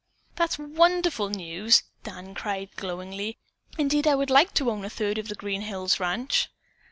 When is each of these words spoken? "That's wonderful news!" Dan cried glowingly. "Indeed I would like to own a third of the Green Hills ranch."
"That's 0.35 0.57
wonderful 0.57 1.29
news!" 1.29 1.83
Dan 2.03 2.33
cried 2.33 2.75
glowingly. 2.75 3.37
"Indeed 3.77 4.07
I 4.07 4.15
would 4.15 4.31
like 4.31 4.51
to 4.55 4.71
own 4.71 4.83
a 4.83 4.89
third 4.89 5.19
of 5.19 5.27
the 5.27 5.35
Green 5.35 5.61
Hills 5.61 5.99
ranch." 5.99 6.49